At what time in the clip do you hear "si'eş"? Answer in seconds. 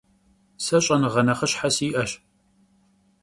1.75-2.11